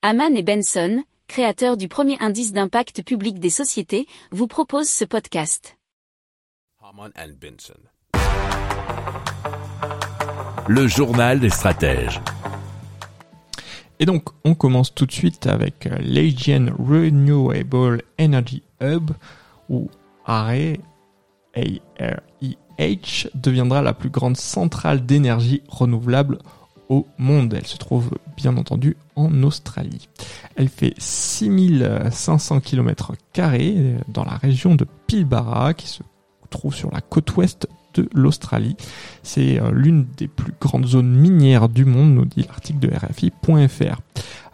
[0.00, 5.76] Haman et Benson, créateurs du premier indice d'impact public des sociétés, vous proposent ce podcast.
[6.80, 7.80] Haman and Benson.
[10.68, 12.20] Le journal des stratèges.
[13.98, 19.10] Et donc, on commence tout de suite avec euh, l'Asian Renewable Energy Hub,
[19.68, 19.90] où
[20.24, 20.76] ARE,
[21.56, 26.38] A-R-I-H, deviendra la plus grande centrale d'énergie renouvelable
[26.88, 27.54] au monde.
[27.54, 30.08] Elle se trouve bien entendu en Australie.
[30.56, 33.12] Elle fait 6500 km
[34.08, 36.02] dans la région de Pilbara qui se
[36.50, 38.76] trouve sur la côte ouest de l'Australie.
[39.22, 44.00] C'est euh, l'une des plus grandes zones minières du monde, nous dit l'article de RFI.fr.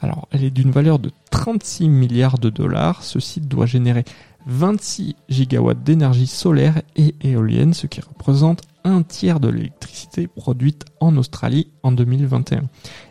[0.00, 3.02] Alors, elle est d'une valeur de 36 milliards de dollars.
[3.02, 4.04] Ce site doit générer
[4.46, 11.16] 26 gigawatts d'énergie solaire et éolienne, ce qui représente un tiers de l'électricité produite en
[11.16, 12.64] Australie en 2021.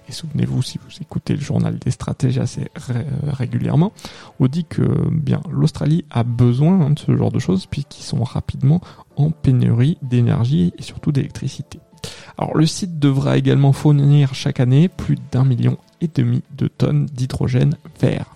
[0.08, 2.68] Et souvenez-vous, si vous écoutez le journal des stratèges assez
[3.24, 3.91] régulièrement,
[4.40, 8.82] on dit que bien l'Australie a besoin de ce genre de choses puisqu'ils sont rapidement
[9.16, 11.79] en pénurie d'énergie et surtout d'électricité.
[12.38, 17.05] Alors le site devra également fournir chaque année plus d'un million et demi de tonnes
[17.07, 18.35] d'hydrogène vert.